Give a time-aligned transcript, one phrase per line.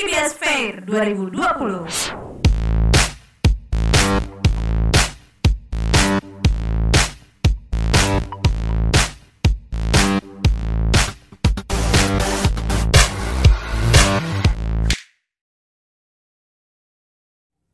[0.00, 1.36] IBS Fair 2020.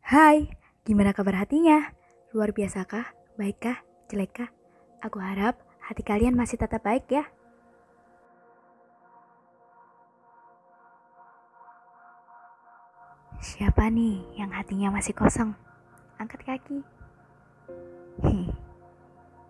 [0.02, 0.50] Hai,
[0.82, 1.94] gimana kabar hatinya?
[2.34, 3.06] Luar biasa kah?
[3.38, 3.78] Baikkah?
[4.10, 4.50] Jelekkah?
[4.98, 7.22] Aku harap hati kalian masih tetap baik ya.
[13.36, 15.52] Siapa nih yang hatinya masih kosong?
[16.16, 16.80] Angkat kaki.
[18.24, 18.48] Hih,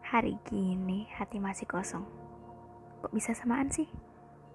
[0.03, 2.03] hari gini hati masih kosong.
[2.99, 3.87] Kok bisa samaan sih?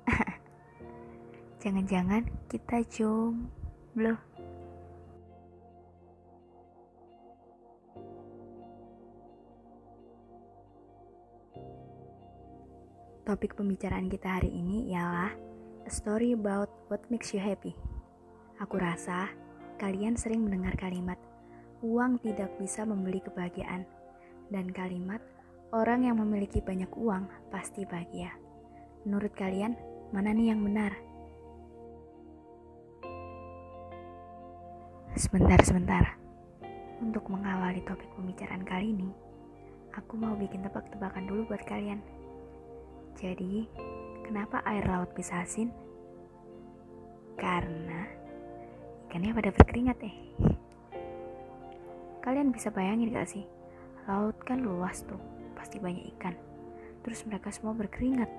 [1.64, 4.20] Jangan-jangan kita jomblo.
[13.24, 15.32] Topik pembicaraan kita hari ini ialah
[15.88, 17.91] A Story About What Makes You Happy.
[18.62, 19.26] Aku rasa
[19.82, 21.18] kalian sering mendengar kalimat
[21.82, 23.90] uang tidak bisa membeli kebahagiaan
[24.54, 25.18] dan kalimat
[25.74, 28.30] orang yang memiliki banyak uang pasti bahagia.
[29.02, 29.74] Menurut kalian,
[30.14, 30.94] mana nih yang benar?
[35.18, 36.06] Sebentar, sebentar.
[37.02, 39.10] Untuk mengawali topik pembicaraan kali ini,
[39.98, 41.98] aku mau bikin tebak-tebakan dulu buat kalian.
[43.18, 43.66] Jadi,
[44.22, 45.74] kenapa air laut bisa asin?
[47.42, 48.21] Karena
[49.12, 50.16] ikannya pada berkeringat eh.
[52.24, 53.44] Kalian bisa bayangin gak sih?
[54.08, 55.20] Laut kan luas tuh,
[55.52, 56.32] pasti banyak ikan.
[57.04, 58.32] Terus mereka semua berkeringat.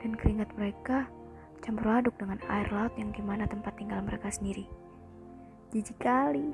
[0.00, 1.04] Dan keringat mereka
[1.60, 4.64] campur aduk dengan air laut yang di mana tempat tinggal mereka sendiri.
[5.68, 6.48] Jijik kali.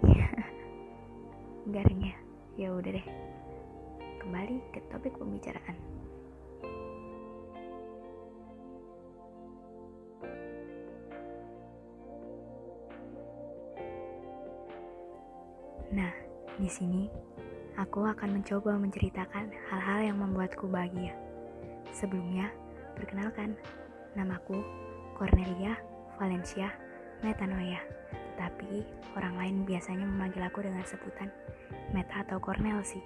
[1.75, 2.19] Garingnya.
[2.59, 3.07] Ya udah deh.
[4.19, 5.60] Kembali ke topik pembicaraan.
[16.01, 16.17] Nah,
[16.57, 17.13] di sini
[17.77, 21.13] aku akan mencoba menceritakan hal-hal yang membuatku bahagia.
[21.93, 22.49] Sebelumnya,
[22.97, 23.53] perkenalkan,
[24.17, 24.65] namaku
[25.13, 25.77] Cornelia
[26.17, 26.73] Valencia
[27.21, 27.85] Metanoia.
[28.33, 28.81] Tetapi
[29.13, 31.29] orang lain biasanya memanggil aku dengan sebutan
[31.93, 33.05] Meta atau Cornel sih.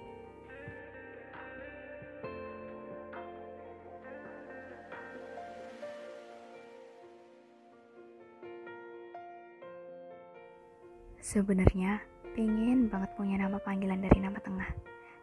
[11.19, 14.67] Sebenarnya pengen banget punya nama panggilan dari nama tengah.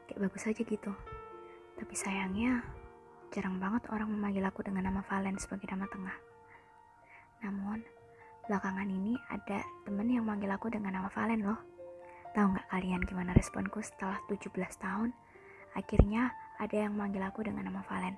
[0.08, 0.92] Kayak bagus aja gitu.
[1.76, 2.64] Tapi sayangnya
[3.28, 6.16] jarang banget orang memanggil aku dengan nama Valen sebagai nama tengah.
[7.44, 7.84] Namun,
[8.48, 11.60] belakangan ini ada temen yang manggil aku dengan nama Valen loh.
[12.32, 14.48] Tahu nggak kalian gimana responku setelah 17
[14.80, 15.12] tahun?
[15.76, 18.16] Akhirnya ada yang manggil aku dengan nama Valen.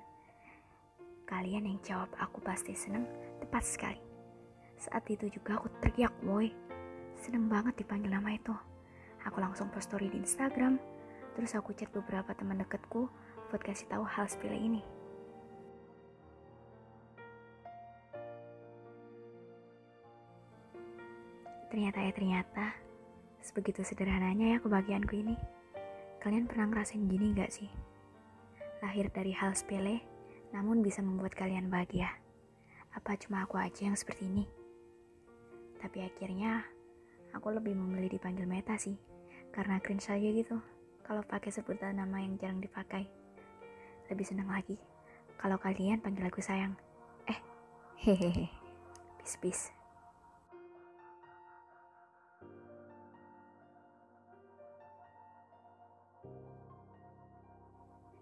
[1.27, 3.03] Kalian yang jawab aku pasti seneng,
[3.43, 3.99] tepat sekali.
[4.79, 6.47] Saat itu juga aku teriak, boy.
[7.19, 8.55] Seneng banget dipanggil nama itu.
[9.25, 10.77] Aku langsung post story di Instagram,
[11.33, 13.09] terus aku chat beberapa teman deketku
[13.49, 14.81] buat kasih tahu hal sepele ini.
[21.73, 22.65] Ternyata ya ternyata,
[23.41, 25.35] sebegitu sederhananya ya kebahagiaanku ini.
[26.23, 27.67] Kalian pernah ngerasain gini gak sih?
[28.79, 29.99] Lahir dari hal sepele,
[30.55, 32.13] namun bisa membuat kalian bahagia.
[32.95, 34.45] Apa cuma aku aja yang seperti ini?
[35.81, 36.63] Tapi akhirnya,
[37.35, 39.14] aku lebih memilih dipanggil Meta sih.
[39.55, 40.59] Karena cringe aja gitu,
[41.07, 43.07] kalau pakai sebutan nama yang jarang dipakai.
[44.11, 44.75] Lebih senang lagi,
[45.39, 46.75] kalau kalian panggil aku sayang.
[47.31, 47.39] Eh,
[48.03, 48.51] hehehe,
[49.39, 49.71] peace.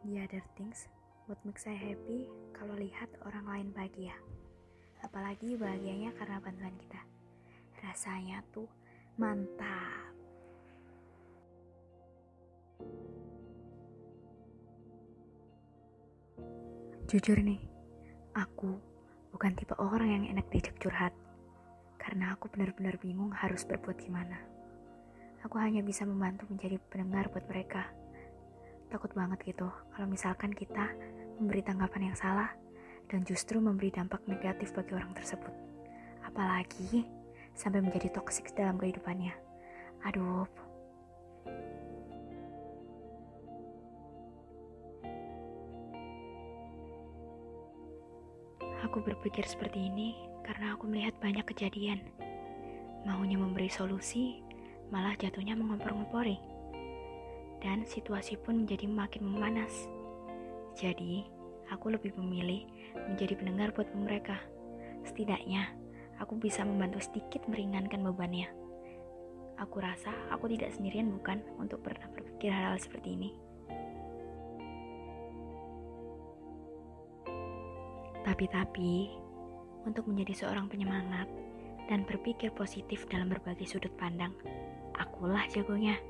[0.05, 0.85] The other things
[1.25, 4.13] what makes saya happy kalau lihat orang lain bahagia.
[5.01, 7.01] Apalagi bahagianya karena bantuan kita.
[7.81, 8.69] Rasanya tuh
[9.17, 10.12] mantap.
[17.13, 17.61] Jujur nih,
[18.33, 18.73] aku
[19.29, 21.13] bukan tipe orang yang enak diajak curhat.
[22.01, 24.41] Karena aku benar-benar bingung harus berbuat gimana.
[25.45, 27.85] Aku hanya bisa membantu menjadi pendengar buat mereka
[28.89, 30.89] takut banget gitu kalau misalkan kita
[31.37, 32.49] memberi tanggapan yang salah
[33.05, 35.53] dan justru memberi dampak negatif bagi orang tersebut.
[36.25, 37.05] Apalagi
[37.53, 39.37] sampai menjadi toksik dalam kehidupannya.
[40.09, 40.62] Aduh.
[48.93, 50.13] Aku berpikir seperti ini
[50.45, 51.97] karena aku melihat banyak kejadian.
[53.09, 54.45] Maunya memberi solusi,
[54.93, 56.37] malah jatuhnya mengompor-ngompori
[57.57, 59.89] dan situasi pun menjadi makin memanas.
[60.77, 61.25] Jadi,
[61.73, 62.69] aku lebih memilih
[63.09, 64.37] menjadi pendengar buat mereka.
[65.09, 65.73] Setidaknya,
[66.21, 68.45] aku bisa membantu sedikit meringankan bebannya.
[69.57, 73.33] Aku rasa aku tidak sendirian bukan untuk pernah berpikir hal-hal seperti ini.
[78.33, 79.13] Tapi-tapi,
[79.85, 81.29] untuk menjadi seorang penyemangat
[81.85, 84.33] dan berpikir positif dalam berbagai sudut pandang,
[84.97, 86.01] akulah jagonya.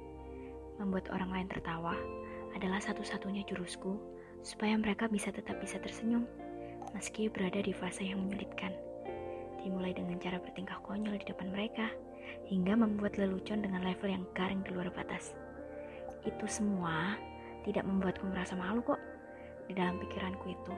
[0.79, 1.91] Membuat orang lain tertawa
[2.55, 3.99] adalah satu-satunya jurusku
[4.39, 6.23] supaya mereka bisa tetap bisa tersenyum
[6.95, 8.71] meski berada di fase yang menyulitkan.
[9.59, 11.91] Dimulai dengan cara bertingkah konyol di depan mereka,
[12.47, 15.35] hingga membuat lelucon dengan level yang garing di luar batas.
[16.23, 17.19] Itu semua
[17.67, 19.01] tidak membuatku merasa malu kok.
[19.67, 20.75] Di dalam pikiranku itu,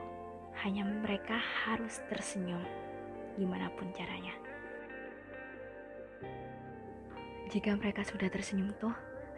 [0.65, 2.65] hanya mereka harus tersenyum,
[3.37, 4.33] gimana pun caranya.
[7.53, 8.91] Jika mereka sudah tersenyum tuh,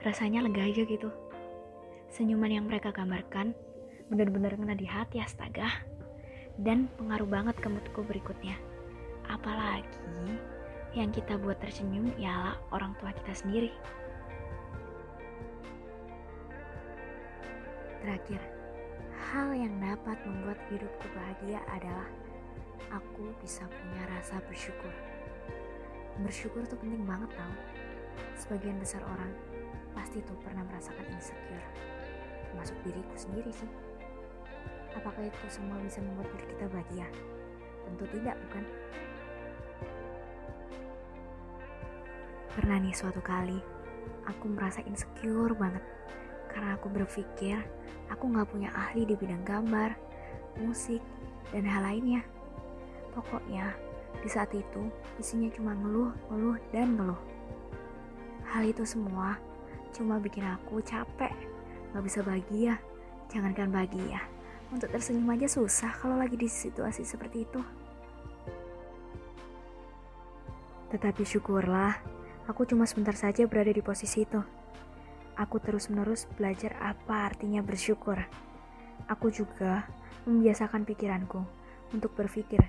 [0.07, 1.11] rasanya lega aja gitu.
[2.07, 3.51] Senyuman yang mereka gambarkan
[4.07, 5.83] benar-benar kena di hati astaga
[6.57, 8.55] dan pengaruh banget ke moodku berikutnya
[9.27, 10.39] apalagi
[10.95, 13.69] yang kita buat tersenyum ialah orang tua kita sendiri
[18.01, 18.56] terakhir
[19.33, 22.07] hal yang dapat membuat hidupku bahagia adalah
[22.93, 24.93] aku bisa punya rasa bersyukur
[26.23, 27.55] bersyukur tuh penting banget tau
[28.39, 29.31] sebagian besar orang
[29.91, 31.67] pasti tuh pernah merasakan insecure
[32.47, 33.69] termasuk diriku sendiri sih
[34.97, 37.07] Apakah itu semua bisa membuat diri kita bahagia?
[37.85, 38.63] Tentu tidak, bukan?
[42.57, 43.61] Pernah nih suatu kali,
[44.25, 45.85] aku merasa insecure banget
[46.57, 47.61] karena aku berpikir
[48.09, 49.93] aku gak punya ahli di bidang gambar,
[50.57, 51.05] musik,
[51.53, 52.25] dan hal lainnya.
[53.13, 53.77] Pokoknya,
[54.25, 54.89] di saat itu
[55.21, 57.21] isinya cuma ngeluh, ngeluh, dan ngeluh.
[58.49, 59.37] Hal itu semua
[59.93, 61.29] cuma bikin aku capek,
[61.93, 62.81] gak bisa bahagia,
[63.29, 64.17] jangankan bahagia.
[64.73, 67.61] Untuk tersenyum aja susah kalau lagi di situasi seperti itu.
[70.89, 72.01] Tetapi syukurlah,
[72.49, 74.56] aku cuma sebentar saja berada di posisi itu.
[75.37, 78.17] Aku terus-menerus belajar apa artinya bersyukur.
[79.05, 79.85] Aku juga
[80.25, 81.45] membiasakan pikiranku
[81.93, 82.65] untuk berpikir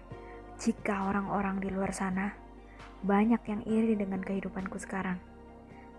[0.60, 2.36] jika orang-orang di luar sana
[3.00, 5.16] banyak yang iri dengan kehidupanku sekarang.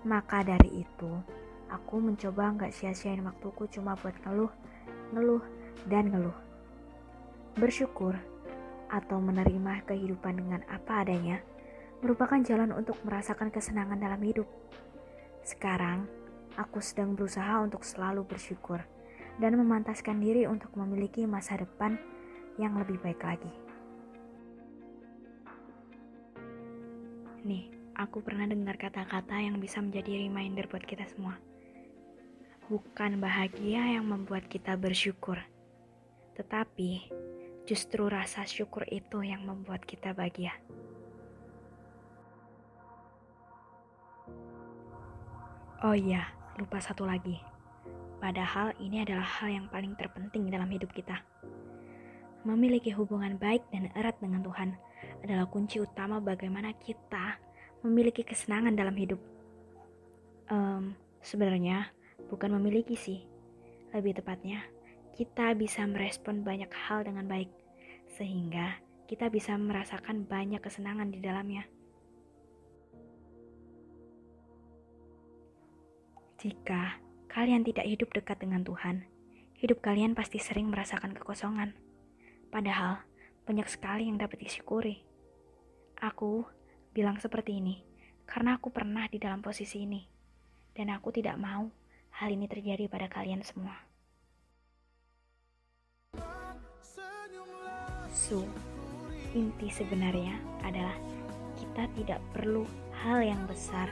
[0.06, 1.12] Maka dari itu,
[1.74, 4.52] aku mencoba nggak sia-siain waktuku cuma buat ngeluh,
[5.16, 5.44] ngeluh,
[5.88, 6.36] dan ngeluh.
[7.58, 8.14] Bersyukur
[8.94, 11.42] atau menerima kehidupan dengan apa adanya
[12.00, 14.48] merupakan jalan untuk merasakan kesenangan dalam hidup.
[15.44, 16.08] Sekarang,
[16.60, 18.84] aku sedang berusaha untuk selalu bersyukur
[19.40, 21.96] dan memantaskan diri untuk memiliki masa depan
[22.60, 23.48] yang lebih baik lagi.
[27.48, 31.40] Nih, aku pernah dengar kata-kata yang bisa menjadi reminder buat kita semua.
[32.68, 35.40] Bukan bahagia yang membuat kita bersyukur,
[36.36, 37.08] tetapi
[37.64, 40.52] justru rasa syukur itu yang membuat kita bahagia.
[45.80, 46.28] Oh iya,
[46.60, 47.40] lupa satu lagi.
[48.20, 51.24] Padahal ini adalah hal yang paling terpenting dalam hidup kita.
[52.44, 54.76] Memiliki hubungan baik dan erat dengan Tuhan
[55.24, 57.40] adalah kunci utama bagaimana kita
[57.88, 59.20] memiliki kesenangan dalam hidup.
[60.52, 61.96] Um, sebenarnya
[62.28, 63.24] bukan memiliki sih,
[63.96, 64.60] lebih tepatnya
[65.16, 67.52] kita bisa merespon banyak hal dengan baik,
[68.20, 71.68] sehingga kita bisa merasakan banyak kesenangan di dalamnya.
[76.40, 76.96] Jika
[77.28, 79.04] kalian tidak hidup dekat dengan Tuhan,
[79.60, 81.76] hidup kalian pasti sering merasakan kekosongan.
[82.48, 83.04] Padahal,
[83.44, 85.04] banyak sekali yang dapat disyukuri.
[86.00, 86.48] Aku
[86.96, 87.84] bilang seperti ini
[88.24, 90.08] karena aku pernah di dalam posisi ini,
[90.72, 91.68] dan aku tidak mau
[92.24, 93.76] hal ini terjadi pada kalian semua.
[98.16, 98.48] So,
[99.36, 100.96] inti sebenarnya adalah
[101.60, 102.64] kita tidak perlu
[103.04, 103.92] hal yang besar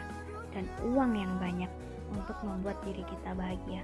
[0.55, 3.83] dan uang yang banyak untuk membuat diri kita bahagia.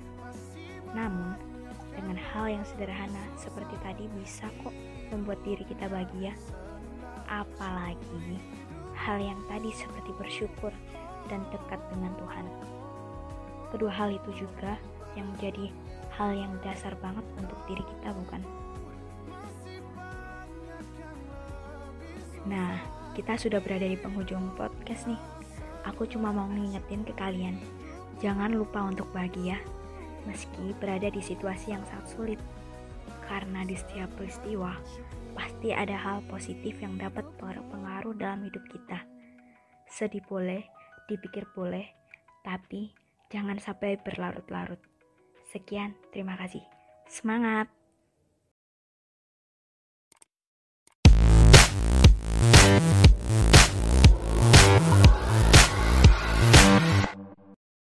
[0.93, 1.35] Namun,
[1.93, 4.73] dengan hal yang sederhana seperti tadi bisa kok
[5.13, 6.33] membuat diri kita bahagia.
[7.29, 8.41] Apalagi
[8.93, 10.71] hal yang tadi seperti bersyukur
[11.31, 12.45] dan dekat dengan Tuhan.
[13.73, 14.77] Kedua hal itu juga
[15.17, 15.69] yang menjadi
[16.13, 18.41] hal yang dasar banget untuk diri kita bukan?
[22.43, 22.75] Nah,
[23.15, 25.21] kita sudah berada di penghujung podcast nih.
[25.87, 27.59] Aku cuma mau ngingetin ke kalian,
[28.20, 29.58] jangan lupa untuk bahagia,
[30.27, 32.39] meski berada di situasi yang sangat sulit.
[33.25, 34.75] Karena di setiap peristiwa,
[35.34, 39.01] pasti ada hal positif yang dapat berpengaruh dalam hidup kita.
[39.89, 40.62] Sedih boleh,
[41.10, 41.88] dipikir boleh,
[42.46, 42.93] tapi
[43.32, 44.79] jangan sampai berlarut-larut.
[45.50, 46.62] Sekian, terima kasih.
[47.08, 47.70] Semangat!